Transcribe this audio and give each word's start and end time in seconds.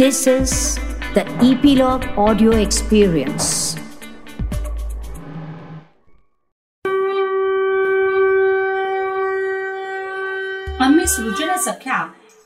This 0.00 0.26
is 0.26 0.76
the 1.14 1.24
Epilogue 1.44 2.04
Audio 2.16 2.52
Experience. 2.52 3.48
आम्ही 10.80 11.06
सृजना 11.06 11.56
सख्या 11.56 11.98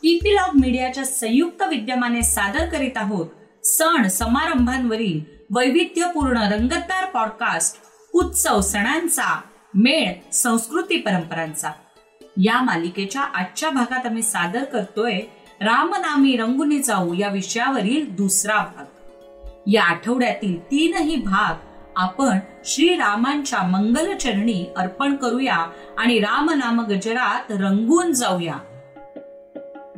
epilogue 0.03 0.57
मीडियाच्या 0.61 1.05
संयुक्त 1.05 1.63
विद्यमाने 1.71 2.23
सादर 2.23 2.67
करीत 2.67 2.97
आहोत 2.97 3.27
सण 3.67 4.09
समारंभांवरील 4.09 5.21
वैविध्यपूर्ण 5.57 6.43
रंगतदार 6.53 7.05
पॉडकास्ट 7.11 7.79
उत्सव 8.15 8.61
सणांचा 8.61 9.41
मेळ 9.75 10.13
संस्कृती 10.33 11.01
परंपरांचा 11.01 11.73
या 12.43 12.61
मालिकेच्या 12.63 13.23
आजच्या 13.23 13.71
भागात 13.71 14.07
आम्ही 14.07 14.23
सादर 14.23 14.65
करतोय 14.65 15.21
रामनामी 15.61 16.37
रंगुनी 16.37 16.79
जाऊ 16.79 17.15
या 17.15 17.29
विषयावरील 17.29 18.15
दुसरा 18.15 18.57
भाग. 18.57 18.85
या 19.67 19.85
आठवड्यातील 19.85 20.65
तीनही 20.65 21.17
भाग 21.17 21.55
आपण 21.97 22.39
श्रीरामांच्या 22.65 23.63
मंगलचरणी 23.63 24.67
अर्पण 24.77 25.17
करूया 25.17 25.67
आणि 25.99 26.19
रामनाम 26.19 26.81
गजरात 26.81 27.53
रंगून 27.53 28.13
जाऊया. 28.13 28.55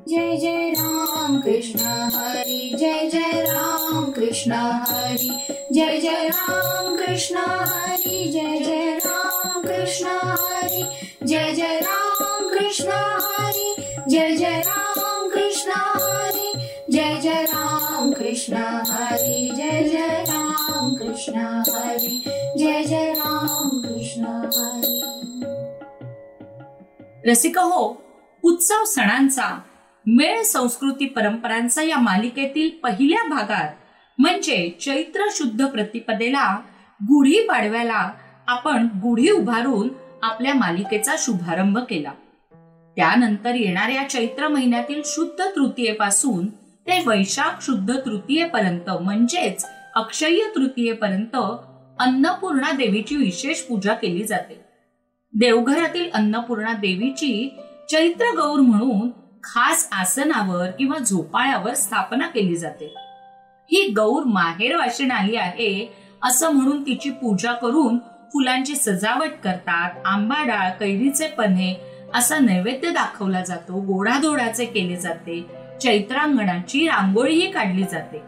जय 0.09 0.37
जय 0.37 0.71
राम 0.71 1.41
कृष्ण 1.41 1.79
हरी 2.15 2.77
जय 2.79 3.09
जय 3.11 3.41
राम 3.41 4.11
कृष्ण 4.11 4.53
हरी 4.53 5.31
जय 5.75 5.99
जय 6.01 6.29
राम 6.29 6.97
कृष्ण 6.97 7.37
हरी 7.37 8.33
जय 8.33 8.65
जय 8.65 8.99
राम 9.05 9.61
कृष्ण 9.63 10.07
हरी 10.07 10.85
जय 11.27 11.53
जय 11.55 11.81
राम 11.81 12.49
कृष्ण 12.49 12.91
हरी 13.23 13.75
जय 14.11 14.37
जय 14.37 14.61
राम 14.61 14.86
कृष्ण 18.47 18.63
हरी 18.87 19.51
जय 19.57 19.89
जय 19.89 20.25
राम 20.29 20.95
कृष्ण 20.95 21.35
हरी 21.69 22.25
जय 22.59 22.85
जय 22.85 23.13
राम 23.13 23.81
कृष्ण 23.81 24.27
हरी. 24.27 25.03
रसिक 27.31 27.59
हो 27.59 28.03
उत्सव 28.43 28.85
सणांचा 28.85 29.61
मेळ 30.07 30.43
संस्कृती 30.43 31.07
परंपरांचा 31.07 31.83
या 31.83 31.99
मालिकेतील 31.99 32.71
पहिल्या 32.71 33.29
भागात 33.29 33.73
म्हणजे 34.19 34.79
चैत्र 34.81 35.21
शुद्ध 35.31 35.67
प्रतिपदेला 35.67 36.61
गुढी 37.03 37.43
पाडव्याला 37.43 38.11
आपण 38.47 38.87
गुढी 38.95 39.31
उभारून 39.31 39.89
आपल्या 40.23 40.55
मालिकेचा 40.55 41.13
शुभारंभ 41.19 41.79
केला. 41.79 42.13
त्यानंतर 42.97 43.55
येणाऱ्या 43.55 44.11
चैत्र 44.11 44.49
महिन्यातील 44.49 45.03
शुद्ध 45.05 45.45
तृतीयेपासून 45.57 46.66
ते 46.87 46.99
वैशाख 47.07 47.63
शुद्ध 47.63 47.97
तृतीयेपर्यंत 47.97 48.91
म्हणजेच 49.01 49.65
अक्षय्य 49.97 50.49
तृतीयेपर्यंत 50.55 51.37
अन्नपूर्णा 51.99 52.71
देवीची 52.71 53.17
विशेष 53.17 53.61
पूजा 53.61 53.95
केली 53.95 54.25
जाते. 54.25 54.61
देवघरातील 55.35 56.11
अन्नपूर्णा 56.15 56.73
देवीची 56.73 57.49
चैत्र 57.91 58.31
गौर 58.37 58.61
म्हणून 58.61 59.11
खास 59.45 59.89
आसनावर 59.93 60.71
किंवा 60.71 60.99
झोपाळ्यावर 60.99 61.75
स्थापना 61.75 62.27
केली 62.27 62.57
जाते. 62.57 62.93
ही 63.71 63.89
गौर 63.97 64.25
माहेर 64.25 64.77
वाशिण 64.77 65.11
आली 65.11 65.37
आहे 65.37 65.87
असं 66.23 66.51
म्हणून 66.51 66.83
तिची 66.83 67.11
पूजा 67.11 67.53
करून 67.53 67.99
फुलांची 68.33 68.77
सजावट 68.77 69.41
करतात 69.45 70.07
आंबा 70.07 70.43
डाळ 70.45 70.71
कैरीचे 70.71 71.27
पन्हे 71.29 71.75
असा 72.15 72.39
नैवेद्य 72.39 72.91
दाखवला 72.91 73.43
जातो 73.45 73.81
गोडाधोडाचे 73.81 74.65
केले 74.65 74.97
जाते. 74.97 75.41
चैत्रांगणाची 75.83 76.87
रांगोळीही 76.87 77.51
काढली 77.51 77.83
जाते. 77.83 78.23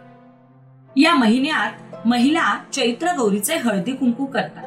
या 0.97 1.15
महिन्यात 1.15 2.07
महिला 2.07 2.59
चैत्र 2.73 3.07
गौरीचे 3.19 3.57
हळदी 3.57 3.93
कुंकू 3.93 4.25
करतात. 4.25 4.65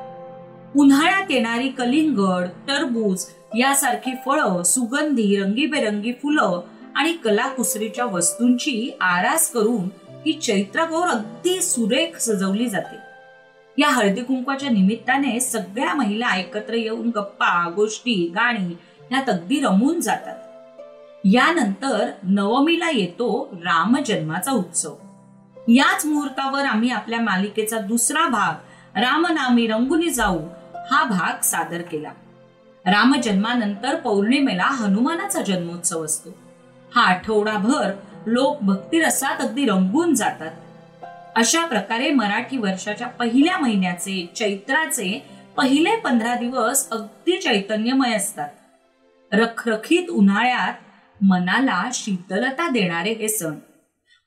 उन्हाळ्यात 0.78 1.32
येणारी 1.32 1.70
कलिंगड 1.70 2.48
टरबूज 2.68 3.26
यासारखी 3.58 4.12
फळं 4.26 4.64
सुगंधी 4.64 5.36
रंगीबेरंगी 5.36 6.12
फुलं 6.12 6.62
आणि 6.96 7.14
कलाकुसरीच्या 7.14 8.06
वस्तूंची 8.06 8.98
आरास 9.02 9.52
करून 9.52 9.90
ही 10.26 10.34
चैत्रगौर 10.34 11.08
अगदी 11.08 11.62
सुरेख 11.62 12.18
सजवली 12.18 12.70
जाते. 12.70 12.96
या 13.78 13.90
हळदी 13.90 14.22
कुंकवाच्या 14.22 14.70
निमित्ताने 14.70 15.40
सगळ्या 15.40 15.94
महिला 15.94 16.36
एकत्र 16.36 16.74
येऊन 16.74 17.10
गप्पा 17.10 17.70
गोष्टी 17.76 18.32
गाणी 18.36 18.78
यात 19.12 19.30
अगदी 19.30 19.60
रमून 19.60 20.00
जातात. 20.00 20.36
यानंतर 21.26 22.12
नवमीला 22.24 22.90
येतो 22.90 23.50
रामजन्माचा 23.54 24.52
उत्सव. 24.52 24.96
याच 25.68 26.06
मुहूर्तावर 26.06 26.66
आम्ही 26.66 26.90
आपल्या 26.90 27.22
मालिकेचा 27.22 27.78
दुसरा 27.78 28.28
भाग 28.30 28.54
रामनामी 28.98 29.68
रंगुनी 29.68 30.10
जाऊ 30.10 30.40
हा 30.92 31.04
भाग 31.04 31.44
सादर 31.44 31.82
केला. 31.82 32.12
रामजन्मानंतर 32.86 33.96
पौर्णिमेला 33.96 34.64
हनुमानाचा 34.64 35.42
जन्मोत्सव 35.42 36.06
असतो. 36.06 36.30
हा 36.96 37.02
आठवडाभर 37.02 37.92
लोक 38.26 38.62
भक्तिरसात 38.62 39.42
अगदी 39.42 39.66
रंगून 39.66 40.14
जातात. 40.14 40.52
अशा 41.36 41.66
प्रकारे 41.66 42.12
मराठी 42.12 42.58
वर्षाच्या 42.58 43.08
पहिल्या 43.08 43.58
महिन्याचे 43.58 44.32
चैत्राचे 44.36 45.26
पहिले 45.58 45.96
पंधरा 45.96 46.36
दिवस 46.36 46.90
अगदी 46.90 47.38
चैतन्यमय 47.38 48.14
असतात. 48.14 48.50
रखरखीत 49.32 50.10
उन्हाळ्यात 50.10 50.74
मनाला 51.22 51.90
शीतलता 51.94 52.70
देणारे 52.70 53.14
हे 53.14 53.28
सण. 53.28 53.56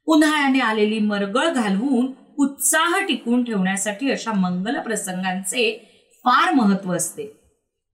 उन्हाळ्याने 0.06 0.58
आलेली 0.58 0.98
मरगळ 0.98 1.48
घालवून 1.48 2.06
उत्साह 2.38 3.06
टिकून 3.08 3.44
ठेवण्यासाठी 3.44 4.10
अशा 4.10 4.32
मंगल 4.32 4.80
प्रसंगांचे 4.80 5.90
फार 6.24 6.54
महत्त्व 6.54 6.96
असते. 6.96 7.40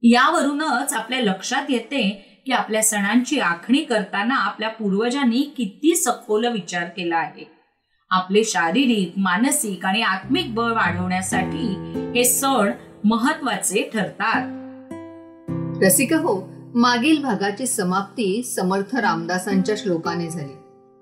यावरूनच 0.02 0.92
आपल्या 0.92 1.20
लक्षात 1.20 1.62
येते 1.68 2.26
की 2.46 2.52
आपल्या 2.52 2.82
सणांची 2.82 3.38
आखणी 3.38 3.78
करताना 3.78 4.34
आपल्या 4.34 4.68
पूर्वजांनी 4.68 5.54
किती 5.56 5.96
सखोल 5.96 6.46
विचार 6.46 6.84
केला 6.84 7.16
आहे. 7.16 7.50
आपले 8.10 8.44
शारीरिक 8.44 9.12
मानसिक 9.16 9.86
आणि 9.86 10.02
आत्मिक 10.02 10.54
बळ 10.54 10.72
वाढवण्यासाठी 10.72 11.74
हे 12.14 12.24
सण 12.24 12.72
महत्त्वाचे 13.04 13.90
ठरतात. 13.94 14.60
रसिक 15.84 16.12
हो 16.12 16.59
मागील 16.74 17.22
भागाची 17.22 17.66
समाप्ती 17.66 18.42
समर्थ 18.42 18.96
रामदासांच्या 18.96 19.74
श्लोकाने 19.78 20.30
झाली. 20.30 20.52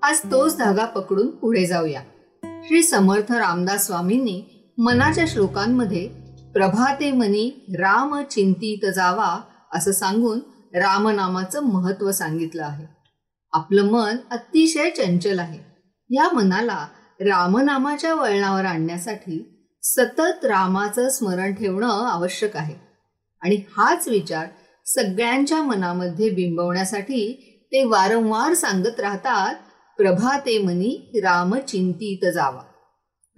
आज 0.03 0.19
तोच 0.19 0.57
धागा 0.57 0.85
पकडून 0.85 1.27
पुढे 1.27 1.65
जाऊया. 1.65 2.01
श्री 2.43 2.83
समर्थ 2.83 3.31
रामदास 3.31 3.85
स्वामींनी 3.85 4.43
मनाच्या 4.77 5.25
श्लोकांमध्ये 5.27 6.09
प्रभाते 6.53 7.11
मनी 7.11 7.65
राम 7.69 8.23
चिंतित 8.31 8.93
जावा 8.93 9.41
असं 9.73 9.91
सांगून 9.91 10.39
रामनामाचं 10.73 11.63
महत्त्व 11.63 12.11
सांगितलं 12.11 12.63
आहे. 12.63 12.85
आपलं 13.53 13.83
मन 13.83 14.17
अतिशय 14.31 14.89
चंचल 14.89 15.39
आहे. 15.39 15.59
या 16.09 16.29
मनाला 16.33 16.87
रामनामाच्या 17.21 18.15
वळणावर 18.15 18.65
आणण्यासाठी 18.65 19.67
सतत 19.83 20.45
रामाचं 20.45 21.09
स्मरण 21.09 21.53
ठेवणं 21.53 21.89
आवश्यक 21.89 22.57
आहे. 22.57 22.75
आणि 23.41 23.55
हाच 23.77 24.07
विचार 24.07 24.47
सगळ्यांच्या 24.95 25.61
मनामध्ये 25.61 26.29
बिंबवण्यासाठी 26.29 27.35
ते 27.71 27.83
वारंवार 27.83 28.53
सांगत 28.53 28.99
राहतात 28.99 29.55
प्रभाते 29.97 30.57
मनी 30.57 31.11
राम 31.23 31.55
चिंतीत 31.55 32.31
जावा. 32.33 32.61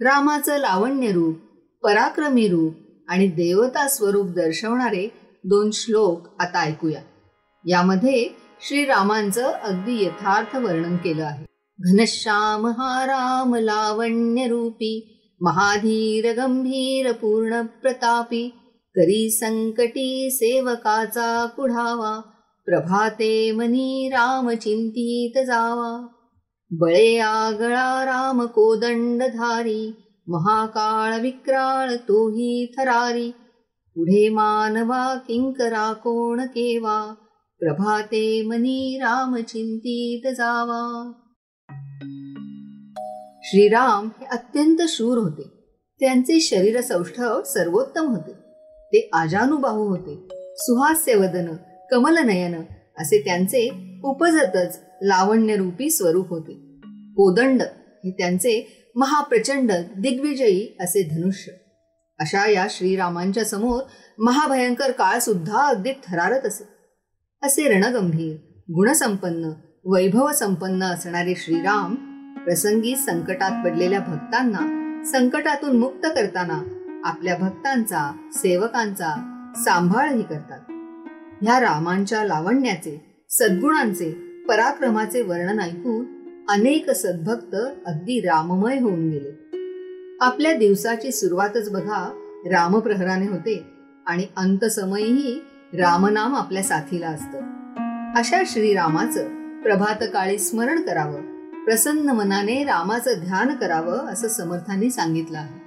रामाचं 0.00 0.56
लावण्य 0.56 1.12
रूप 1.12 1.36
पराक्रमी 1.82 2.48
रूप 2.48 2.74
आणि 3.08 3.26
देवता 3.26 3.88
स्वरूप 3.88 4.26
दर्शवणारे 4.26 5.12
दोन 5.44 5.70
श्लोक 5.72 6.42
आता 6.42 6.60
ऐकूया. 6.60 7.00
यामध्ये 7.66 8.28
श्रीरामांचं 8.68 9.46
अगदी 9.46 10.04
यथार्थ 10.04 10.56
वर्णन 10.56 10.96
केलं 10.96 11.24
आहे. 11.24 11.46
घनश्याम 11.80 12.66
हा 12.66 13.06
राम 13.06 13.54
लावण्य 13.54 14.46
रूपी 14.46 15.18
महाधीर 15.40 16.32
गंभीर 16.32 17.12
पूर्ण 17.12 17.62
प्रतापी 17.62 18.54
करी 18.94 19.30
संकटी 19.30 20.30
सेवकाचा 20.30 21.46
कुढावा 21.46 22.20
प्रभाते 22.66 23.52
मनी 23.52 24.08
राम 24.08 24.50
चिंतीत 24.50 25.46
जावा. 25.46 26.06
बळे 26.70 27.18
आगळा 27.18 28.04
राम 28.04 28.46
कोदंडधारी 28.46 29.92
महाकाळ 30.28 31.20
विक्राळ 31.20 31.94
तोही 31.96 32.72
थरारी. 32.78 33.30
पुढे 33.94 34.28
मानवा 34.28 35.14
किंकरा 35.14 35.92
कोण 35.92 36.40
केवा 36.40 37.14
प्रभाते 37.58 38.42
मनी 38.42 38.98
राम 38.98 39.36
चिंतीत 39.36 40.32
जावा. 40.32 41.12
श्रीराम 43.44 44.08
हे 44.20 44.26
अत्यंत 44.26 44.78
शूर 44.88 45.18
होते. 45.18 45.42
त्यांचे 46.00 46.40
शरीर 46.40 46.80
सौष्ठव 46.80 47.42
सर्वोत्तम 47.42 48.06
होते. 48.06 48.41
ते 48.92 49.10
आजानुबाहू 49.12 49.88
होते. 49.88 50.28
सुहास्य 50.56 51.14
वदन 51.14 51.56
कमलनयन 51.90 52.54
असे 52.98 53.22
त्यांचे 53.24 53.70
उपजतच 54.04 54.80
लावण्यरूपी 55.02 55.90
स्वरूप 55.90 56.30
होते. 56.30 56.52
कोदंड 57.16 57.62
हे 58.04 58.10
त्यांचे 58.10 58.82
महाप्रचंड 58.96 59.72
दिग्विजयी 59.98 60.76
असे 60.80 61.02
धनुष्य. 61.02 61.52
अशा 62.18 62.50
या 62.50 62.66
श्रीरामांच्या 62.70 63.44
समोर 63.44 63.82
महाभयंकर 64.18 64.90
काळ 64.90 65.18
सुद्धा 65.18 65.58
अगदी 65.58 65.92
थरारत 65.92 66.46
असे. 66.46 66.64
असे 67.42 67.68
रणगंभीर 67.68 68.36
गुणसंपन्न 68.72 69.50
वैभव 69.84 70.32
संपन्न 70.32 70.82
असणारे 70.82 71.34
श्रीराम 71.34 71.94
प्रसंगी 72.44 72.96
संकटात 72.96 73.64
पडलेल्या 73.64 74.00
भक्तांना 74.00 74.58
संकटातून 75.04 75.76
मुक्त 75.76 76.06
करताना 76.06 76.81
आपल्या 77.04 77.36
भक्तांचा 77.36 78.12
सेवकांचा 78.32 79.10
सांभाळही 79.56 80.22
करतात. 80.22 80.58
ह्या 81.42 81.60
रामांच्या 81.60 82.24
लावण्याचे 82.24 83.24
सद्गुणांचे 83.30 84.12
पराक्रमाचे 84.48 85.22
वर्णन 85.22 85.60
ऐकून 85.60 86.04
अनेक 86.48 86.90
सद्भक्त 86.90 87.54
अगदी 87.86 88.20
राममय 88.20 88.78
होऊन 88.78 89.10
गेले. 89.10 89.30
आपल्या 90.20 90.52
दिवसाची 90.52 91.12
सुरुवातच 91.12 91.70
बघा 91.70 92.12
रामप्रहराने 92.46 93.28
होते 93.28 93.64
आणि 94.06 94.26
अंतसमयीही 94.36 95.40
रामनाम 95.74 96.36
आपल्या 96.36 96.62
साथीला 96.62 97.08
असतं. 97.08 97.38
अशा 98.16 98.42
श्रीरामाचं 98.46 99.28
प्रभातकाळी 99.62 100.38
स्मरण 100.38 100.80
करावं 100.80 101.20
प्रसन्न 101.64 102.10
मनाने 102.10 102.64
रामाचं 102.64 103.10
ध्यान 103.24 103.54
करावं 103.54 103.98
असं 103.98 104.28
समर्थांनी 104.28 104.90
सांगितलं 104.90 105.38
आहे. 105.38 105.61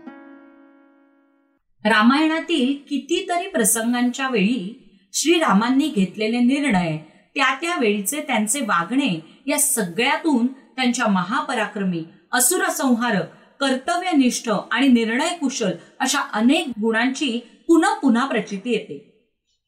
रामायणातील 1.86 2.76
कितीतरी 2.90 3.48
प्रसंगांच्या 3.48 4.28
वेळी 4.28 4.74
श्रीरामांनी 5.14 5.88
घेतलेले 5.88 6.40
निर्णय 6.40 6.98
त्या 7.36 7.54
त्या 7.62 7.76
वेळीचे 7.80 8.22
त्यांचे 8.22 8.62
वागणे 8.62 9.20
या 9.48 9.60
सगळ्यातून 9.60 10.48
त्यांच्या 10.48 11.08
महापराक्रमी 11.08 12.04
असुर 12.34 12.66
संहारक 12.70 13.26
कर्तव्यनिष्ठ 13.60 14.50
आणि 14.72 14.88
निर्णय 14.88 15.30
कुशल 15.30 15.72
अशा 16.00 16.20
अनेक 16.34 16.68
गुणांची 16.70 17.40
पुन्हा 17.68 17.94
पुन्हा 17.94 18.26
प्रचिती 18.26 18.72
येते. 18.72 18.98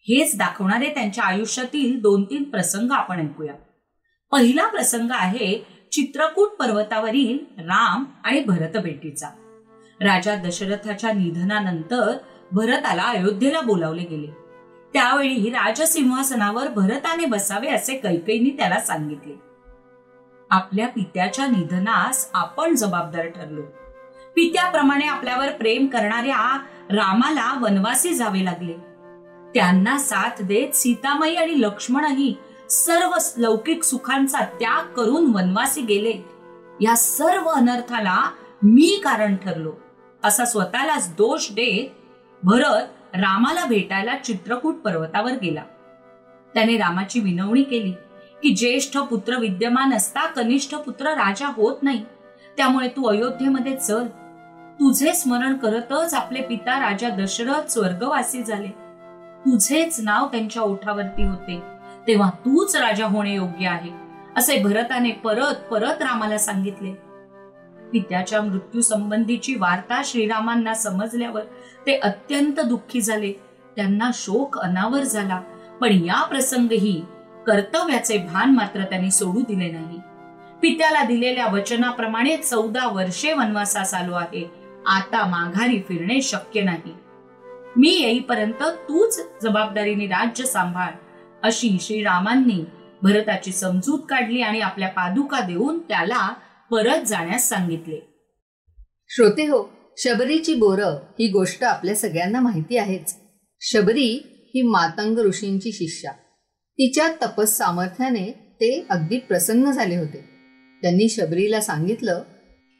हेच 0.08 0.38
दाखवणारे 0.38 0.90
त्यांच्या 0.90 1.24
आयुष्यातील 1.24 2.00
दोन 2.00 2.24
तीन 2.24 2.44
प्रसंग 2.44 2.92
आपण 2.92 3.20
ऐकूया. 3.20 3.54
पहिला 4.32 4.68
प्रसंग 4.68 5.12
आहे 5.12 5.58
चित्रकूट 5.92 6.50
पर्वतावरील 6.50 7.38
राम 7.58 8.04
आणि 8.24 8.40
भरत 8.40 8.78
भेटीचा 8.78 9.30
राजा 10.02 10.36
दशरथाच्या 10.36 11.12
निधनानंतर 11.12 12.18
भरताला 12.52 13.04
अयोध्येला 13.04 13.62
बोलावले 13.62 14.04
गेले. 14.04 14.28
त्यावेळी 14.94 15.50
राजसिंहासनावर 15.50 16.68
भरताने 16.68 17.26
बसावे 17.26 17.68
असे 17.68 17.98
कैकईने 17.98 18.50
त्याला 18.50 18.80
सांगितले. 18.80 19.40
आपल्या 20.50 20.88
पित्याच्या 20.88 21.48
निधनास 21.48 22.30
आपण 22.34 22.76
जबाबदार 22.76 23.26
ठरलो. 23.26 23.62
पित्याप्रमाणे 24.36 25.06
आपल्यावर 25.06 25.52
प्रेम 25.52 25.88
करणाऱ्या 25.88 26.60
रामाला 26.90 27.60
वनवासी 27.62 28.14
जावे 28.14 28.46
लागले. 28.46 28.74
त्यांना 29.54 29.98
साथ 29.98 30.42
देत 30.42 30.76
सीतामाई 30.76 31.36
आणि 31.36 31.62
लक्ष्मणही 31.62 32.36
सर्व 32.70 33.10
लौकिक 33.38 33.84
सुखांचा 33.84 34.40
त्याग 34.40 34.94
करून 34.94 35.36
वनवासी 35.36 35.82
गेले. 35.82 36.14
या 36.82 36.96
सर्व 36.96 37.50
अनर्थाला 37.50 38.32
मी 38.64 39.02
कारण 39.04 39.36
ठरलो. 39.36 39.74
असा 40.28 40.46
स्वतःलाच 40.46 41.10
दोष 41.10 41.52
देत 41.52 41.96
भरत 42.44 43.16
रामाला 43.16 43.66
भेटायला 43.66 44.16
चित्रकूट 44.16 44.76
पर्वतावर 44.76 45.32
गेला. 45.32 45.64
त्याने 46.54 46.78
रामाची 46.78 47.20
विनवणी 47.20 47.64
केली 47.64 47.92
की 48.44 48.50
ज्येष्ठ 48.50 48.98
पुत्र 48.98 49.40
विद्यमान 49.40 49.94
असता 49.94 50.26
कनिष्ठ 50.26 50.76
पुत्र 50.76 51.08
राजा 51.08 51.48
होत 51.48 51.76
नाही. 51.82 52.06
त्यामुळे 52.58 52.88
तू 52.88 53.10
अयोध्येमध्ये 53.10 53.78
चल. 53.78 54.08
तुझे 54.80 55.14
स्मरण 55.14 55.54
करतच 55.54 56.14
आपले 56.14 56.42
पिता 56.42 56.80
राजा 56.80 57.10
दशरथ 57.10 57.70
स्वर्गवासी 57.70 58.44
झाले. 58.44 58.68
तुझेच 59.40 60.00
नाव 60.00 60.28
त्यांच्या 60.28 60.62
ओठावरती 60.62 61.24
होते. 61.24 61.62
तेव्हा 62.08 62.30
तूच 62.30 62.76
राजा 62.76 63.06
होणे 63.06 63.36
योग्य 63.36 63.68
आहे 63.68 63.92
असे 64.36 64.64
भरताने 64.64 65.12
परत 65.12 65.56
परत 65.72 66.02
रामाला 66.02 66.38
सांगितले. 66.38 67.07
पित्याच्या 67.92 68.42
मृत्यूसंबंधीची 68.42 69.56
वार्ता 69.56 70.02
श्रीरामांना 70.06 70.74
समजल्यावर 70.74 71.42
ते 71.86 71.98
अत्यंत 71.98 72.60
दुःखी 72.60 73.02
झाले. 73.02 73.34
त्यांना 73.76 74.10
शोक 74.14 74.58
अनावर 74.58 75.04
झाला. 75.04 75.42
पण 75.82 75.92
या 76.06 76.24
प्रसंगही 76.24 77.02
कर्तव्याचे 77.48 78.18
भान 78.18 78.52
मात्र 78.52 78.84
त्यांनी 78.84 79.12
सोडू 79.12 79.42
दिले 79.42 79.72
नाही. 79.72 80.00
पित्याला 80.62 81.04
दिलेल्या 81.04 81.48
वचनाप्रमाणे 81.48 82.38
चौदा 82.38 82.88
वर्षे 82.88 83.34
वनवासास 83.34 83.94
आलो 83.94 84.14
आहे. 84.14 84.52
आता 84.86 85.26
माघारी 85.26 85.82
फिरणे 85.88 86.22
शक्य 86.22 86.62
नाही. 86.62 86.94
मी 87.76 87.90
येईपर्यंत 87.90 88.64
तूच 88.64 89.28
जबाबदारीने 89.44 90.06
राज्य 90.06 90.46
सांभाळ 90.46 90.90
अशी 91.44 91.78
श्रीरामांनी 91.82 92.66
भरताची 93.02 93.52
समजूत 93.52 94.00
काढली 94.10 94.42
आणि 94.42 94.60
आपल्या 94.60 94.88
पादुका 94.88 95.40
देऊन 95.40 95.80
त्याला 95.80 96.34
परत 96.72 97.02
जाण्यास 97.02 97.50
सांगितले. 97.50 98.00
श्रोते 99.10 99.44
हो 99.46 99.70
शबरीची 99.98 100.56
बोर 100.56 100.80
ही 100.84 101.28
गोष्ट 101.28 101.64
आपल्या 101.64 101.96
सगळ्यांना 101.96 102.40
माहिती 102.40 102.78
आहेच. 102.78 103.16
शबरी 103.62 104.22
ही 104.56 104.62
मातंग 104.62 105.18
ऋषींची 105.18 105.72
शिष्या. 105.72 106.12
तिच्या 106.74 107.26
तपस 107.26 107.58
सामर्थ्याने 107.58 108.32
ते 108.32 108.86
अगदी 108.90 109.18
प्रसन्न 109.18 109.72
झाले 109.72 109.96
होते. 109.96 110.30
त्यांनी 110.82 111.10
शबरीला 111.10 111.62
सांगितलं 111.62 112.24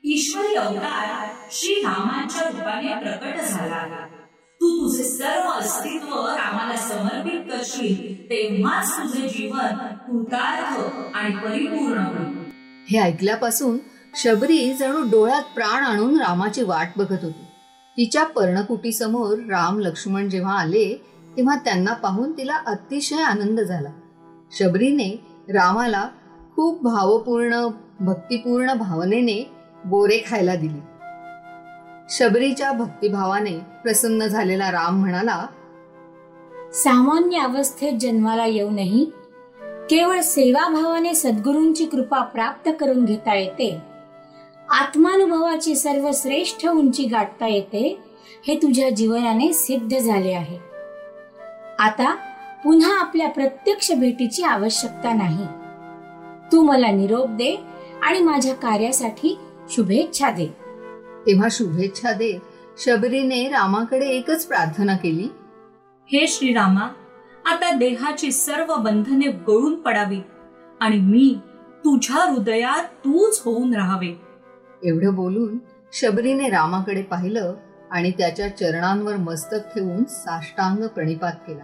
ईश्वरी 0.04 0.56
अवतार 0.56 1.34
श्री 1.52 1.74
रामाच्या 1.74 2.50
रूपाने 2.50 2.88
प्रकट 2.88 3.42
झाला. 3.42 4.08
तू 4.62 4.88
तुझे 4.88 5.04
सर्व 5.04 5.50
अस्तित्व 5.50 6.14
रामाला 6.14 6.76
समर्पित 6.76 7.52
करशील 7.52 8.26
तेव्हाच 8.26 8.98
तुझे 8.98 9.28
जीवन 9.28 9.76
कृतार्थ 9.78 10.80
आणि 11.16 11.36
परिपूर्ण 11.36 11.98
होईल. 11.98 12.37
हे 12.90 13.00
ऐकल्यापासून 13.00 13.78
शबरी 14.16 14.74
जणू 14.74 15.02
डोळ्यात 15.12 15.44
प्राण 15.56 15.84
आणून 15.84 16.20
रामाची 16.22 16.64
वाट 16.64 16.88
बघत 16.98 17.24
होती. 17.24 17.46
तिच्या 17.98 18.24
पर्णकुटीसमोर 18.24 19.38
राम 19.38 19.80
लक्ष्मण 19.80 20.30
जेव्हा 20.30 20.60
आले 20.60 21.04
तेव्हा 21.38 21.56
त्यांना 21.56 21.94
पाहून 21.94 22.32
तिला 22.32 22.56
अतिशय 22.66 23.22
आनंद 23.22 23.60
झाला. 23.60 23.90
शबरीने 24.52 25.10
रामाला 25.50 26.08
खूप 26.56 26.84
भावपूर्ण 26.84 27.68
भक्तिपूर्ण 28.00 28.74
भावनेने 28.74 29.52
बोरे 29.86 30.18
खायला 30.30 30.56
दिली. 30.56 30.80
शबरीच्या 32.10 32.72
भक्तिभावाने 32.72 33.60
प्रसन्न 33.84 34.26
झालेला 34.26 34.72
राम 34.72 35.00
म्हणाला 35.00 35.46
सामान्य 36.74 37.38
अवस्थेत 37.38 38.00
जन्माला 38.00 38.46
येऊनही 38.46 39.12
केवळ 39.90 40.22
सेवाभावाने 40.22 41.14
सद्गुरूंची 41.14 41.86
कृपा 41.86 42.20
प्राप्त 42.20 42.70
करून 42.80 43.06
घेता 43.06 43.36
येते. 43.36 43.78
आत्मानुभवाची 44.70 45.76
सर्वश्रेष्ठ 45.76 46.68
उंची 46.68 47.04
गाठता 47.04 47.48
येते 47.48 48.00
हे 48.48 48.56
तुझ्या 48.56 48.90
जीवनाने 48.90 49.54
सिद्ध 49.54 49.98
झाले 49.98 50.34
आहे. 50.34 50.60
आता 51.80 52.16
पुन्हा 52.64 53.00
आपल्या 53.00 53.30
प्रत्यक्ष 53.30 53.92
भेटीची 53.92 54.44
आवश्यकता 54.44 55.14
नाही. 55.14 55.46
तू 56.52 56.62
मला 56.62 56.92
निरोप 56.92 57.30
दे 57.30 57.58
आणि 58.02 58.20
माझ्या 58.20 58.56
कार्यासाठी 58.56 59.38
शुभेच्छा 59.70 60.30
दे. 60.30 60.48
तेव्हा 61.28 61.48
शुभेच्छा 61.52 62.12
दे. 62.12 62.42
शबरीने 62.78 63.48
रामाकडे 63.48 64.06
एकच 64.06 64.46
प्रार्थना 64.46 64.98
केली. 64.98 65.28
हे 66.12 66.28
श्रीरामा 66.28 66.88
आता 67.48 67.72
देहाची 67.72 68.32
सर्व 68.32 68.76
बंधने 68.76 69.28
गळून 69.28 69.82
पडावी 69.82 70.22
आणि 70.80 71.00
मी 71.00 71.40
तुझ्या 71.80 72.32
हृदयात 72.32 72.84
तूच 72.84 73.42
होऊन 73.46 73.76
राहावे. 73.76 74.22
एवढं 74.84 75.16
बोलून 75.16 75.58
शबरीने 75.94 76.50
रामाकडे 76.50 77.02
पाहिलं 77.02 77.56
आणि 77.92 78.12
त्याच्या 78.12 78.58
चरणांवर 78.58 79.16
मस्तक 79.16 79.58
ठेवून 79.58 80.04
साष्टांग 80.04 80.88
प्रणिपात 80.88 81.32
केला. 81.32 81.64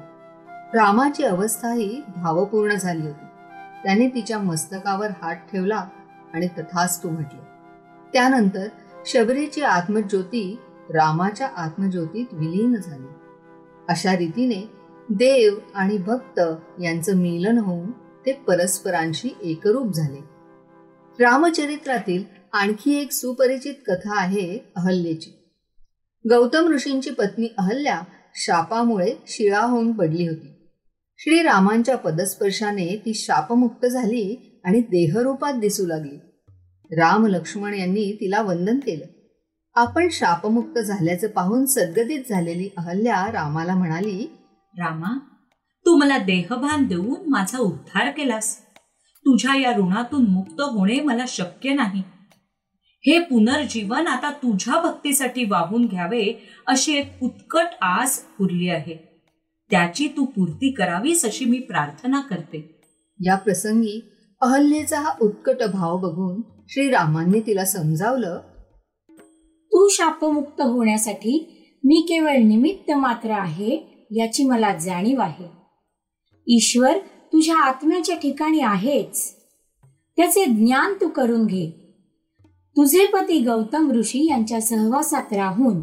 रामाची 0.74 1.24
अवस्थाही 1.24 2.02
भावपूर्ण 2.16 2.74
झाली 2.74 3.02
होती. 3.02 3.25
त्याने 3.84 4.08
तिच्या 4.08 4.40
मस्तकावर 4.40 5.08
हात 5.22 5.36
ठेवला 5.36 5.86
आणि 6.34 6.48
तथास्तू 6.48 7.10
म्हटले. 7.10 7.42
त्यानंतर 8.13 8.68
शबरीची 9.06 9.62
आत्मज्योती 9.62 10.60
रामाच्या 10.90 11.50
आत्मज्योतीत 11.58 12.25
विलीन 12.34 12.75
झाली. 12.75 13.08
अशा 13.90 14.18
रीतीने 14.18 14.83
देव 15.10 15.55
आणि 15.74 15.98
भक्त 15.98 16.39
यांचं 16.81 17.15
मिलन 17.15 17.57
होऊन 17.57 17.91
ते 18.25 18.33
परस्परांशी 18.33 19.36
एकरूप 19.43 19.93
झाले. 19.93 20.19
रामचरित्रातील 21.24 22.24
आणखी 22.53 23.01
एक 23.01 23.12
सुपरिचित 23.12 23.74
कथा 23.88 24.17
आहे 24.17 24.60
अहल्येची. 24.75 25.51
गौतम 26.29 26.74
ऋषींची 26.74 27.10
पत्नी 27.10 27.48
अहल्या 27.57 28.01
शापामुळे 28.36 29.13
शिळा 29.27 29.60
होऊन 29.60 29.91
पडली 29.91 30.27
होती. 30.27 30.69
श्रीरामांच्या 31.17 31.98
पदस्पर्शाने 31.98 33.01
ती 33.05 33.13
शापमुक्त 33.13 33.86
झाली 33.86 34.60
आणि 34.63 34.79
देहरूपात 34.79 35.53
दिसू 35.53 35.86
लागली. 35.86 36.17
राम 36.95 37.27
लक्ष्मण 37.27 37.74
यांनी 37.74 38.17
तिला 38.22 38.41
वंदन 38.41 38.79
केलं. 38.79 39.05
आपण 39.75 40.07
शापमुक्त 40.12 40.79
झाल्याचं 40.79 41.27
पाहून 41.27 41.65
सद्गतीत 41.65 42.24
झालेली 42.29 42.69
अहल्या 42.77 43.25
रामाला 43.31 43.75
म्हणाली 43.75 44.39
रामा 44.77 45.18
तू 45.86 45.96
मला 45.96 46.18
देहभान 46.18 46.86
देऊन 46.88 47.30
माझा 47.30 47.58
उद्धार 47.58 48.10
केलास. 48.10 48.58
तुझ्या 49.25 49.58
या 49.58 49.77
ऋणातून 49.77 50.25
मुक्त 50.30 50.62
होणे 50.62 51.00
मला 51.00 51.25
शक्य 51.27 51.74
नाही. 51.74 52.03
हे 53.06 53.20
पुनर्जीवन 53.20 54.08
आता 54.08 54.32
तुझ्या 54.32 54.82
भक्तीसाठी 54.82 55.44
वाहून 55.44 55.86
घ्यावे 55.86 56.48
अशी 56.68 56.94
एक 56.94 57.12
उत्कट 57.22 57.65
आस 57.82 58.25
उरली 58.42 58.70
आहे. 58.70 59.22
त्याची 59.72 60.08
तू 60.08 60.25
पूर्ती 60.25 60.72
करावीस 60.72 61.25
अशी 61.25 61.46
मी 61.46 61.60
प्रार्थना 61.60 62.22
करते. 62.22 62.82
या 63.25 63.36
प्रसंगी 63.36 64.10
अहल्येचा 64.42 65.00
हा 65.00 65.12
उत्कट 65.22 65.63
भाव 65.74 65.98
बघून 65.98 66.42
श्रीरामांनी 66.70 67.39
तिला 67.39 67.65
समजावलं 67.65 68.39
तू 69.72 69.88
शापमुक्त 69.89 70.62
होण्यासाठी 70.62 71.60
मी 71.84 72.06
केवळ 72.10 72.38
निमित्त 72.38 72.92
मात्र 72.92 73.32
आहे 73.32 73.93
याची 74.12 74.43
मला 74.43 74.77
जाणीव 74.77 75.22
आहे. 75.22 75.45
ईश्वर 76.48 76.98
तुझ्या 77.33 77.55
आत्म्याच्या 77.55 78.15
ठिकाणी 78.15 78.60
आहेच. 78.60 79.36
त्याचे 80.17 80.45
ज्ञान 80.45 80.93
तू 81.01 81.10
करून 81.10 81.45
घे. 81.45 81.79
तुझे 82.77 83.05
पती 83.05 83.39
गौतम 83.39 83.91
ऋषी 83.91 84.29
यांच्या 84.29 84.62
सहवासात 84.62 85.33
राहून 85.33 85.81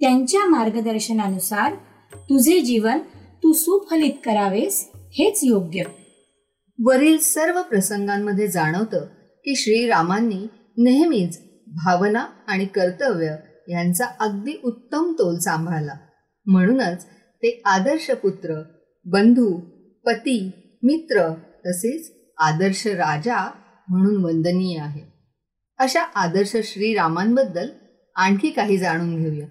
त्यांच्या 0.00 0.48
मार्गदर्शनानुसार 0.48 1.74
तुझे 2.14 2.60
जीवन 2.60 2.98
तू 3.42 3.52
सुफलित 3.52 4.12
करावेस 4.24 4.90
हेच 4.94 5.40
योग्य. 5.42 5.82
वरील 6.84 7.18
सर्व 7.18 7.62
प्रसंगांमध्ये 7.62 8.48
जाणवतं 8.48 9.04
की 9.44 9.56
श्रीरामांनी 9.56 10.46
नेहमीच 10.78 11.40
भावना 11.66 12.26
आणि 12.48 12.64
कर्तव्य 12.64 13.36
यांचा 13.68 14.04
अगदी 14.20 14.52
उत्तम 14.64 15.12
तोल 15.12 15.38
सांभाळला. 15.38 15.94
म्हणूनच 16.46 17.06
ते 17.42 17.62
आदर्श 17.64 18.10
पुत्र 18.10 18.62
बंधू 19.04 19.60
पती 20.06 20.50
मित्र 20.82 21.34
तसेच 21.34 22.12
आदर्श 22.38 22.86
राजा 22.86 23.50
म्हणून 23.88 24.24
वंदनीय 24.24 24.80
आहे. 24.80 25.00
अशा 25.78 26.02
आदर्श 26.02 26.56
श्रीरामांबद्दल 26.64 27.68
आणखी 28.16 28.50
काही 28.50 28.78
जाणून 28.78 29.22
घेऊया. 29.22 29.46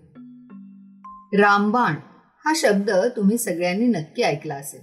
रामबाण 1.40 1.94
हा 2.46 2.54
शब्द 2.56 2.92
तुम्ही 3.16 3.38
सगळ्यांनी 3.38 3.88
नक्की 3.88 4.22
ऐकला 4.22 4.56
असेल. 4.56 4.82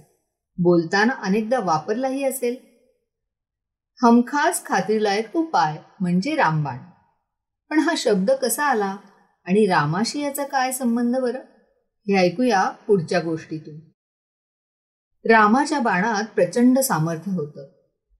बोलताना 0.57 1.13
अनेकदा 1.13 1.59
वापरलाही 1.59 2.23
असेल. 2.23 2.55
हमखास 4.01 4.65
खात्रीलायक 4.65 5.35
उपाय 5.35 5.77
म्हणजे 5.99 6.35
रामबाण. 6.35 6.77
पण 7.69 7.79
हा 7.79 7.93
शब्द 7.97 8.31
कसा 8.31 8.63
आला 8.63 8.97
आणि 9.45 9.65
रामाशी 9.65 10.21
याचा 10.21 10.43
काय 10.43 10.71
संबंध 10.71 11.15
बरं? 11.17 11.39
हे 12.07 12.17
ऐकूया 12.17 12.69
पुढच्या 12.69 13.19
गोष्टीतून. 13.19 13.79
रामाच्या 15.31 15.79
बाणात 15.79 16.23
प्रचंड 16.35 16.79
सामर्थ्य 16.79 17.31
होतं. 17.31 17.67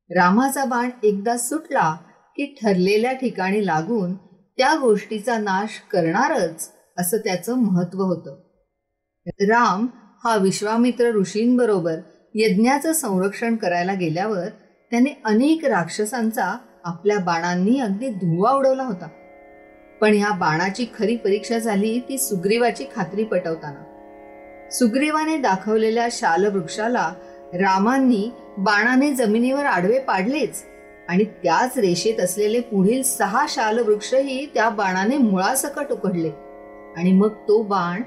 रामाचा 0.10 0.66
बाण 0.66 0.90
एकदा 1.04 1.38
सुटला 1.38 1.94
की 2.36 2.56
ठरलेल्या 2.62 3.14
ठिकाणी 3.14 3.66
लागून 3.66 4.16
त्या 4.58 4.76
गोष्टीचा 4.82 5.38
नाश 5.38 5.80
करणारच 5.92 6.72
असं 6.98 7.18
त्याचं 7.18 7.56
महत्त्व 7.56 8.02
होतं. 8.02 8.36
राम 9.28 9.88
हा 10.24 10.36
विश्वामित्र 10.36 11.12
ऋषींबरोबर 11.12 11.96
यज्ञाचं 12.36 12.94
संरक्षण 12.94 13.56
करायला 13.56 13.94
गेल्यावर 13.94 14.48
त्याने 14.92 15.22
अनेक 15.26 15.66
राक्षसांचा 15.66 16.58
आपल्या 16.84 17.20
बाणांनी 17.20 17.80
अगदी 17.80 18.10
धुवा 18.10 18.52
उडवला 18.52 18.84
होता. 18.84 19.08
पण 20.04 20.14
ह्या 20.14 20.32
बाणाची 20.32 20.86
खरी 21.00 21.16
परीक्षा 21.16 21.58
झाली 21.58 22.00
ती 22.10 22.18
सुग्रीवाची 22.18 22.86
खात्री 22.96 23.24
पटवताना. 23.24 24.70
सुग्रीवाने 24.72 25.38
दाखवलेल्या 25.38 26.08
शालवृक्षाला 26.12 27.14
रामांनी 27.54 28.32
बाणाने 28.58 29.14
जमिनीवर 29.14 29.66
आडवे 29.66 30.00
पाडलेच 30.00 30.64
आणि 31.10 31.24
त्याच 31.24 31.78
रेषेत 31.78 32.20
असलेले 32.20 32.60
पुढील 32.60 33.04
सहा 33.04 33.46
शालवृक्षही 33.50 34.46
त्या 34.46 34.70
बाणाने 34.70 35.18
मुळासकट 35.18 35.92
उकडले 35.92 36.30
आणि 36.98 37.12
मग 37.12 37.32
तो 37.48 37.62
बाण 37.62 38.02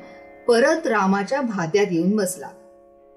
परत 0.48 0.86
रामाच्या 0.86 1.40
भात्यात 1.40 1.86
येऊन 1.90 2.16
बसला. 2.16 2.48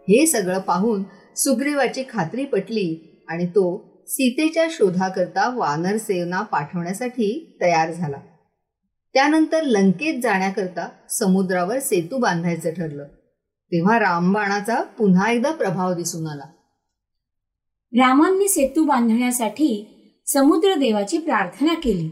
हे 0.10 0.26
सगळं 0.26 0.60
पाहून 0.60 1.04
सुग्रीवाची 1.36 2.04
खात्री 2.14 2.46
पटली 2.46 3.22
आणि 3.30 3.46
तो 3.46 3.86
सीतेच्या 4.08 4.68
शोधाकरता 4.72 5.56
वानरसेवना 5.56 6.42
पाठवण्यासाठी 6.42 7.58
तयार 7.62 7.92
झाला. 7.92 8.18
त्यानंतर 9.14 9.64
लंकेत 9.64 10.22
जाण्याकरता 10.24 10.90
समुद्रावर 11.10 11.80
सेतू 11.80 12.18
बांधायचं 12.18 12.70
ठरलं. 12.70 13.04
तेव्हा 13.72 14.00
रामबाणाचा 14.00 14.76
पुन्हा 14.76 15.32
एकदा 15.32 15.52
प्रभाव 15.52 15.94
दिसून 15.94 16.28
आला. 16.28 16.44
रामांनी 17.94 18.48
सेतू 18.48 18.86
बांधण्यासाठी 18.86 19.96
समुद्रदेवाची 20.28 21.18
प्रार्थना 21.18 21.74
केली. 21.74 22.10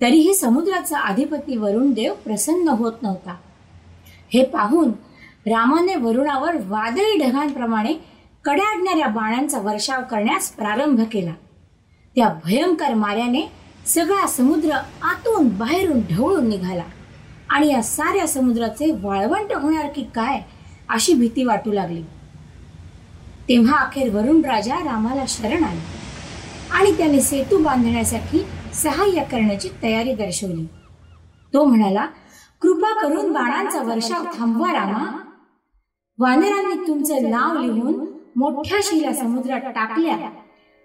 तरीही 0.00 0.34
समुद्राचा 0.34 0.98
अधिपती 0.98 1.56
वरुण 1.56 1.92
देव 1.92 2.14
प्रसन्न 2.14 2.68
होत 2.68 2.92
नव्हता. 3.02 3.36
हे 4.34 4.44
पाहून 4.44 4.88
रामाने 5.46 5.94
वरुणावर 5.94 6.56
वादळी 6.56 7.18
ढगांप्रमाणे 7.18 7.92
कडाडणाऱ्या 8.44 9.08
बाणांचा 9.08 9.58
वर्षाव 9.58 10.02
करण्यास 10.10 10.50
प्रारंभ 10.50 11.00
केला. 11.12 11.32
त्या 12.14 12.34
भयंकर 12.44 12.94
माऱ्याने 12.94 13.63
सगळा 13.86 14.26
समुद्र 14.26 14.70
आतून 15.02 15.48
बाहेरून 15.48 16.00
ढवळून 16.10 16.48
निघाला. 16.48 16.82
आणि 17.50 17.68
या 17.68 17.82
साऱ्या 17.82 18.28
समुद्राचे 18.28 18.98
वाळवंट 19.02 19.52
होणार 19.52 19.88
की 19.96 20.02
काय 20.02 20.40
अशी 20.88 21.14
भीती 21.14 21.44
वाटू 21.44 21.72
लागली. 21.72 22.02
तेव्हा 23.48 23.78
अखेर 23.78 24.14
वरुण 24.14 24.40
राजा 24.44 24.74
रामाला 24.74 25.24
शरण 25.28 25.64
आले. 25.64 25.80
आणि 26.70 26.96
त्याने 26.96 27.20
सेतू 27.20 27.58
बांधण्यासाठी 27.58 28.46
सहाय्य 28.74 29.24
करण्याची 29.24 29.68
तयारी 29.82 30.12
दर्शवली. 30.12 30.66
तो 31.54 31.64
म्हणाला 31.64 32.06
कृपा 32.60 33.02
करून 33.02 33.32
बाणांचा 33.32 33.82
वर्षाव 33.82 34.24
थांबवा 34.38 34.72
रामा. 34.72 35.18
वानरांनी 36.18 36.86
तुमचं 36.86 37.30
नाव 37.30 37.60
लिहून 37.60 38.06
मोठ्या 38.36 38.78
शिला 38.82 39.12
समुद्रात 39.12 39.60
टाकल्या. 39.60 40.16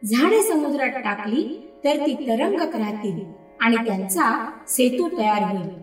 झाडे 0.05 0.43
समुद्रात 0.43 0.89
टाकली. 0.89 1.68
तर 1.83 1.97
ती 1.97 2.13
तरंगत 2.13 2.75
राहतील 2.75 3.19
आणि 3.59 3.75
त्यांचा 3.75 4.51
सेतू 4.67 5.17
तयार 5.17 5.57
होईल. 5.57 5.79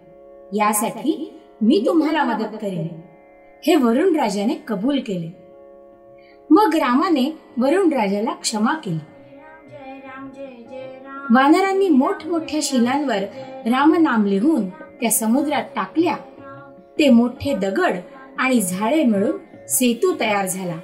यासाठी 0.53 1.41
मी 1.61 1.83
तुम्हाला 1.87 2.25
मदत 2.25 2.57
करेन. 2.63 2.89
हे 3.67 3.75
वरुण 3.75 4.17
राजाने 4.17 4.55
कबूल 4.69 4.99
केले. 4.99 5.37
मग 6.51 6.75
रामाने 6.75 7.39
वरुण 7.59 7.93
राजाला 7.93 8.31
क्षमा 8.31 8.75
केली. 8.75 8.99
वानरांनी 11.31 11.89
मोठमोठ्या 11.89 12.61
शिलांवर 12.63 13.23
रामनाम 13.67 14.25
लिहून 14.25 14.69
त्या 14.71 15.11
समुद्रात 15.11 15.63
टाकल्या. 15.77 16.17
ते 16.99 17.09
मोठे 17.09 17.55
दगड 17.55 17.95
आणि 18.39 18.61
झाडे 18.61 19.05
मिळून 19.05 19.67
सेतू 19.69 20.15
तयार 20.21 20.47
झाला. 20.47 20.77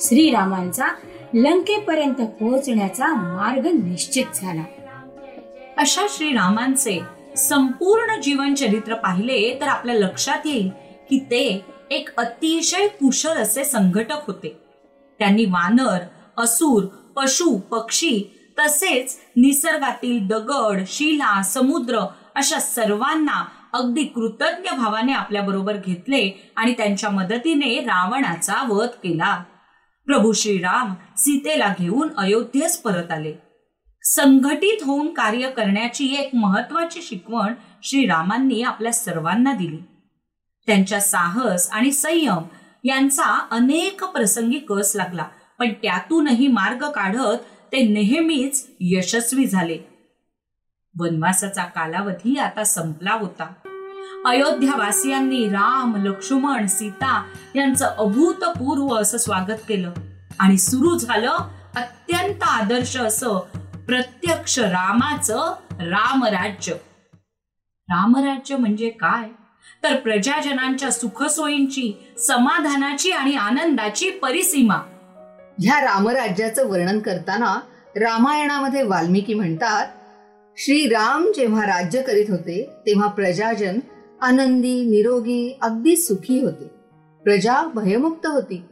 श्रीरामांचा 0.00 0.86
लंकेपर्यंत 1.34 2.14
पोहोचण्याचा 2.14 3.06
मार्ग 3.06 3.66
निश्चित 3.66 4.24
झाला. 4.34 4.62
अशा 5.78 6.06
श्रीरामांचे 6.08 7.00
संपूर्ण 7.36 8.20
जीवन 8.20 8.54
चरित्र 8.54 8.94
पाहिले 8.94 9.58
तर 9.60 9.68
आपल्या 9.68 9.94
लक्षात 9.94 10.46
येईल 10.46 10.70
की 11.10 11.18
ते 11.18 11.64
एक 11.90 12.08
अतिशय 12.16 12.88
कुशल 12.88 13.36
असे 13.36 13.64
संघटक 13.64 14.26
होते. 14.26 14.56
त्यांनी 15.18 15.44
वानर 15.44 15.98
असुर 16.38 16.84
पशु 17.16 17.58
पक्षी 17.58 18.22
तसेच 18.58 19.16
निसर्गातील 19.36 20.26
दगड 20.26 20.80
शिला 20.86 21.42
समुद्र 21.42 21.98
अशा 22.34 22.60
सर्वांना 22.60 23.44
अगदी 23.72 24.04
कृतज्ञ 24.04 24.76
भावाने 24.76 25.12
आपल्या 25.12 25.42
बरोबर 25.42 25.76
घेतले 25.86 26.52
आणि 26.56 26.72
त्यांच्या 26.72 27.10
मदतीने 27.10 27.78
रावणाचा 27.80 28.66
वध 28.68 28.88
केला. 28.88 29.42
प्रभू 30.10 30.32
श्रीराम 30.32 30.94
सीतेला 31.16 31.74
घेऊन 31.78 32.08
अयोध्येस 32.16 32.76
परत 32.76 33.10
आले. 33.10 33.34
संघटित 34.02 34.84
होऊन 34.84 35.14
कार्य 35.14 35.50
करण्याची 35.50 36.14
एक 36.18 36.30
महत्वाची 36.34 37.02
शिकवण 37.02 37.54
श्रीरामांनी 37.82 38.62
आपल्या 38.62 38.92
सर्वांना 38.92 39.52
दिली. 39.52 39.78
त्यांच्या 40.66 41.00
साहस 41.00 41.68
आणि 41.70 41.92
संयम 41.92 42.42
यांचा 42.84 43.48
अनेक 43.50 44.04
प्रसंगी 44.04 44.58
कस 44.58 44.92
लागला 44.94 45.24
पण 45.58 45.72
त्यातूनही 45.72 46.48
मार्ग 46.48 46.90
काढत 46.90 47.36
ते 47.72 47.88
नेहमीच 47.88 48.66
यशस्वी 48.80 49.46
झाले. 49.46 49.78
वनवासाचा 51.00 51.64
कालावधी 51.64 52.38
आता 52.38 52.64
संपला 52.64 53.12
होता. 53.12 53.52
अयोध्यावासियांनी 54.26 55.48
राम 55.48 55.94
लक्ष्मण 55.96 56.66
सीता 56.66 57.22
यांचं 57.54 57.86
अभूतपूर्व 57.86 58.94
असं 58.94 59.18
स्वागत 59.18 59.60
केलं. 59.68 59.92
आणि 60.38 60.58
सुरू 60.58 60.98
झालं 60.98 61.36
अत्यंत 61.76 62.42
आदर्श 62.42 62.96
असं 62.96 63.38
प्रत्यक्ष 63.86 64.58
रामाचं 64.58 65.52
रामराज्य. 65.70 66.72
रामराज्य 67.88 68.56
म्हणजे 68.56 68.88
काय? 68.90 69.28
तर 69.82 69.96
प्रजाजनांच्या 69.96 70.90
सुखसोयींची 70.92 71.92
समाधानाची 72.18 73.10
आणि 73.10 73.34
आनंदाची 73.34 74.10
परिसीमा. 74.10 74.76
ह्या 75.62 75.80
रामराज्याचं 75.80 76.68
वर्णन 76.68 76.98
करताना 76.98 77.58
रामायणामध्ये 77.96 78.82
वाल्मिकी 78.82 79.34
म्हणतात 79.34 79.86
श्रीराम 80.56 81.26
जेव्हा 81.36 81.66
राज्य 81.66 82.02
करीत 82.02 82.30
होते 82.30 82.82
तेव्हा 82.86 83.08
प्रजाजन 83.08 83.78
आनंदी 84.20 84.84
निरोगी 84.84 85.58
अगदी 85.62 85.96
सुखी 85.96 86.40
होते. 86.40 86.64
प्रजा 87.24 87.68
भयमुक्त 87.74 88.26
होती. 88.26 88.64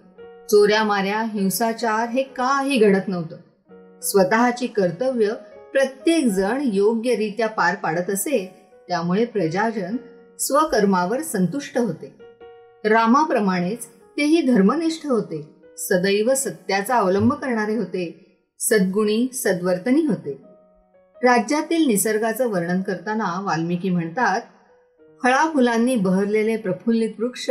चोऱ्या 0.50 0.84
माऱ्या 0.84 1.22
हिंसाचार 1.22 2.08
हे 2.08 2.22
काही 2.22 2.76
घडत 2.76 3.08
नव्हतं. 3.08 3.36
स्वतःची 4.00 4.66
कर्तव्य 4.66 5.32
प्रत्येक 5.72 6.26
जण 6.26 6.60
योग्यरित्या 6.62 7.48
पार 7.48 7.74
पाडत 7.74 8.10
असे 8.10 8.54
त्यामुळे 8.88 9.24
प्रजाजन 9.24 9.96
स्वकर्मावर 10.38 11.22
संतुष्ट 11.22 11.78
होते. 11.78 12.14
रामाप्रमाणेच 12.84 13.86
तेही 13.86 14.42
धर्मनिष्ठ 14.42 15.06
होते. 15.06 15.54
सदैव 15.78 16.34
सत्याचा 16.34 16.96
अवलंब 16.96 17.32
करणारे 17.32 17.76
होते. 17.76 18.24
सद्गुणी 18.60 19.28
सद्वर्तनी 19.32 20.06
होते. 20.06 20.42
राज्यातील 21.24 21.86
निसर्गाचं 21.86 22.48
वर्णन 22.48 22.82
करताना 22.82 23.40
वाल्मिकी 23.40 23.90
म्हणतात 23.90 24.40
फळाफुलांनी 25.22 25.96
बहरलेले 25.96 26.56
प्रफुल्लित 26.56 27.10
वृक्ष 27.18 27.50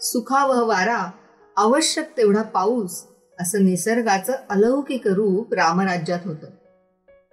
सुखावह 0.00 0.62
वारा 0.62 1.10
आवश्यक 1.56 2.16
तेवढा 2.16 2.42
पाऊस 2.42 3.06
असं 3.40 3.64
निसर्गाचं 3.64 4.32
अलौकिक 4.50 5.06
रूप 5.06 5.54
रामराज्यात 5.54 6.18
होतं. 6.24 6.46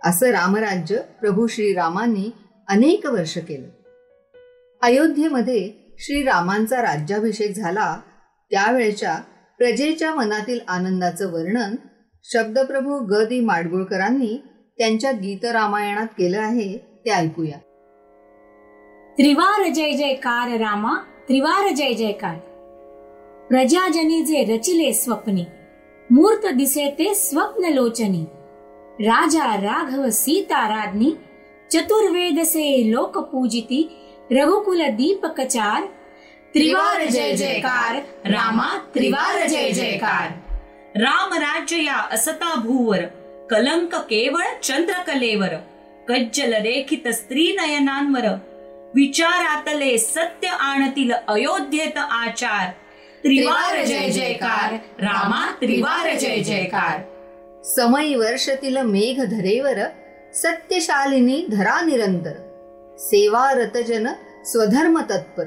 असं 0.04 0.28
रामराज्य 0.28 0.98
प्रभू 1.22 1.48
श्रीरामांनी 1.48 2.32
अनेक 2.68 3.06
वर्ष 3.06 3.38
केलं. 3.38 3.68
अयोध्येमध्ये 4.82 5.72
श्रीरामांचा 6.00 6.82
राज्याभिषेक 6.82 7.56
झाला 7.56 7.98
त्यावेळच्या 8.52 9.18
प्रजेच्या 9.58 10.16
मनातील 10.16 10.60
आनंदाचं 10.68 11.32
वर्णन 11.32 11.76
शब्दप्रभू 12.24 12.98
ग. 12.98 13.14
दी. 13.14 13.40
माडगुळकरांनी 13.40 14.42
त्यांच्या 14.78 15.12
गीतरामायणात 15.12 16.08
केलं 16.08 16.40
आहे 16.40 16.78
ते 16.78 17.10
ऐकूया. 17.10 17.58
त्रिवार 19.18 19.68
जय 19.68 19.92
जयकार 19.98 20.50
रामा 20.60 20.94
त्रिवार 21.28 21.68
जय 21.70 21.94
जयकार 21.94 22.36
प्रजाजनी 23.50 24.22
जे 24.26 24.44
रचिले 24.50 24.92
स्वप्ने 24.94 25.46
मूर्त 26.10 26.46
दिसे 26.56 26.86
ते 26.98 27.14
स्वप्न 27.16 27.72
लोचनी 27.74 28.22
राजा 29.00 29.46
राघव 29.64 30.10
सीता 30.18 30.60
राज्ञी 30.68 31.12
चतुर्वेद 31.72 32.42
से 32.46 32.66
लोक 32.92 33.18
पूजिती 33.32 33.82
रघुकुल 34.32 34.84
दीपकचार 34.98 35.86
त्रिवार 36.56 37.06
जय 37.06 37.34
जयकार 37.36 37.96
रामा 38.32 38.68
त्रिवार 38.94 39.48
जय 39.48 39.72
जयकार 39.72 41.00
राम 41.02 41.34
राज्य 41.34 41.82
या 41.84 41.96
असता 42.12 42.54
भूवर 42.66 43.06
कलंक 43.52 43.96
केवळ 44.10 44.54
चंद्रकलेवर 44.64 45.56
कज्जल 46.10 46.54
रेखित 46.66 47.08
स्त्री 47.14 47.52
नयनांवर 47.60 48.28
विचारातले 48.96 49.98
सत्य 49.98 50.48
आणतील 50.48 51.12
अयोध्येत 51.28 51.98
आचार. 51.98 52.70
त्रिवार 53.24 53.84
जय 53.84 54.10
जयकार 54.10 54.74
रामा 55.02 55.52
त्रिवार 55.62 56.16
जय 56.16 56.40
जयकार. 56.40 57.00
समयी 57.64 58.16
वर्षतील 58.16 58.78
मेघ 58.78 59.24
धरेवर 59.24 59.78
सत्यशालिनी 60.34 61.46
धरा 61.52 61.82
निरंतर. 61.82 62.34
सेवा 63.00 63.54
रतजन 63.54 64.08
स्वधर्म 64.46 65.00
तत्पर. 65.00 65.44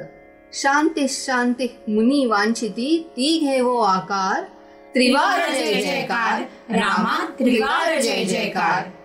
शांती 0.52 1.06
शांती 1.08 1.66
मुनी 1.88 2.26
वांछिती 2.26 3.08
ती 3.12 3.38
घेवो 3.38 3.78
आकार. 3.78 4.42
त्रिवार 4.94 5.52
जय 5.52 5.74
जयकार 5.74 6.40
रामा 6.74 7.26
त्रिवार 7.38 8.00
जय 8.00 8.24
जयकार. 8.24 8.99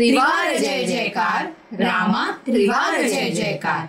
त्रिवार 0.00 0.56
जय 0.56 0.84
जयकार 0.84 1.46
रामा 1.72 2.30
त्रिवार 2.46 3.02
जय 3.02 3.30
जयकार. 3.30 3.86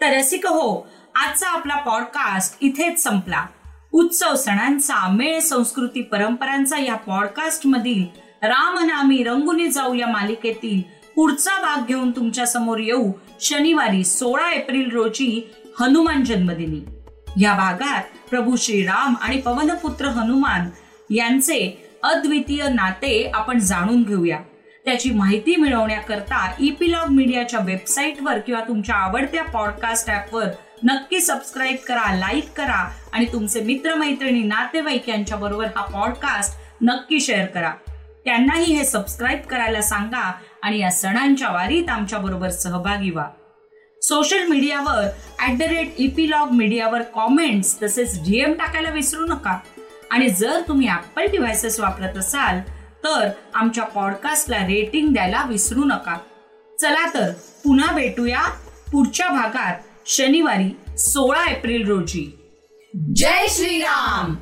तर 0.00 0.18
रसिक 0.18 0.46
हो 0.46 0.86
आजचा 1.14 1.48
आपला 1.48 1.76
पॉडकास्ट 1.76 2.58
इथेच 2.60 3.02
संपला. 3.02 3.46
उत्सव 3.92 4.34
सणांचा 4.34 5.08
मेळ 5.08 5.40
संस्कृती 5.40 6.02
परंपरांचा 6.02 6.78
या 6.78 6.94
पॉडकास्ट 6.94 7.66
मधील 7.66 8.04
रामनामी 8.42 9.22
रंगुनी 9.22 9.68
जाऊ 9.68 9.94
या 9.94 10.06
मालिकेतील 10.06 10.80
पुढचा 11.14 11.60
भाग 11.62 11.86
घेऊन 11.86 12.10
तुमच्यासमोर 12.10 12.78
येऊ 12.78 13.12
शनिवारी 13.40 14.04
सोळा 14.04 14.50
एप्रिल 14.50 14.90
रोजी 14.90 15.50
हनुमान 15.80 16.24
जन्मदिनी. 16.24 16.80
या 17.44 17.54
भागात 17.54 18.02
प्रभू 18.30 18.56
श्रीराम 18.56 19.14
आणि 19.20 19.40
पवनपुत्र 19.40 20.06
हनुमान 20.06 20.70
यांचे 21.10 21.90
अद्वितीय 22.02 22.68
नाते 22.68 23.30
आपण 23.34 23.58
जाणून 23.58 24.02
घेऊया. 24.02 24.40
त्याची 24.88 25.10
माहिती 25.10 25.54
मिळवण्याकरता 25.56 26.36
इपिलॉग 26.58 27.08
मीडियाच्या 27.08 27.60
वेबसाईटवर 27.60 28.38
किंवा 28.38 28.60
तुमच्या 28.68 28.94
आवडत्या 28.96 29.42
पॉडकास्ट 29.44 30.08
ॲपवर 30.10 30.44
नक्की 30.82 31.20
सबस्क्राईब 31.20 31.76
करा 31.88 32.14
लाईक 32.16 32.48
करा 32.56 32.88
आणि 33.12 33.26
तुमचे 33.32 33.60
मित्रमैत्रिणी 33.60 34.42
नातेवाईक 34.42 35.08
यांच्याबरोबर 35.08 35.66
हा 35.76 35.84
पॉडकास्ट 35.84 36.56
नक्की 36.82 37.20
शेअर 37.20 37.46
करा. 37.46 37.72
त्यांनाही 38.24 38.74
हे 38.74 38.84
सबस्क्राईब 38.84 39.40
करायला 39.40 39.82
सांगा 39.82 40.32
आणि 40.62 40.78
या 40.78 40.90
सणांच्या 40.90 41.50
वारीत 41.50 41.88
आमच्याबरोबर 41.88 42.50
सहभागी 42.50 43.10
व्हा. 43.10 43.28
सोशल 44.02 44.46
मीडियावर 44.46 45.04
ऍट 45.48 45.58
द 45.58 45.62
रेट 45.62 45.94
इपिलॉग 45.98 46.52
मीडियावर 46.52 47.02
कॉमेंट्स 47.14 47.76
तसेच 47.82 48.18
डीएम 48.24 48.52
टाकायला 48.52 48.90
विसरू 48.90 49.26
नका. 49.26 49.58
आणि 50.10 50.28
जर 50.28 50.60
तुम्ही 50.68 50.88
ॲपल 50.88 51.26
डिव्हायसेस 51.26 51.80
वापरत 51.80 52.16
असाल 52.16 52.60
तर 53.04 53.28
आमच्या 53.54 53.84
पॉडकास्टला 53.84 54.66
रेटिंग 54.66 55.12
द्यायला 55.12 55.44
विसरू 55.48 55.84
नका. 55.84 56.18
चला 56.80 57.14
तर 57.14 57.32
पुन्हा 57.64 57.92
भेटूया 57.94 58.42
पुढच्या 58.92 59.28
भागात 59.28 59.74
शनिवारी 60.06 60.98
सोळा 60.98 61.50
एप्रिल 61.50 61.88
रोजी. 61.88 62.38
जय 63.16 63.46
श्रीराम! 63.48 64.34